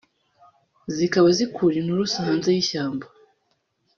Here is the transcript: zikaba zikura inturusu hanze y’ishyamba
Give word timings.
zikaba 0.95 1.27
zikura 1.37 1.75
inturusu 1.81 2.17
hanze 2.25 2.47
y’ishyamba 2.55 3.05